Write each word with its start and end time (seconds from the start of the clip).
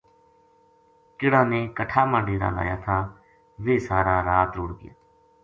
کِہڑا 1.17 1.41
نے 1.51 1.59
کٹھا 1.77 2.01
ما 2.11 2.19
ڈیرا 2.25 2.49
لایا 2.55 2.77
تھا 2.83 2.97
ویہ 3.63 3.83
سارا 3.87 4.15
رات 4.29 4.49
رُڑھ 4.57 4.73
گیا 4.79 4.93